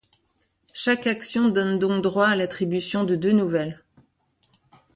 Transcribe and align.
Chaque 0.73 1.05
action 1.05 1.49
donne 1.49 1.77
donc 1.77 2.01
droit 2.01 2.25
a 2.29 2.35
l'attribution 2.35 3.03
de 3.03 3.13
deux 3.15 3.33
nouvelles. 3.33 3.83